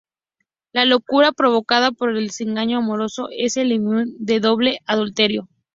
[0.73, 5.47] La locura provocada por un desengaño amoroso es el "leitmotiv" de "Doble adulterio.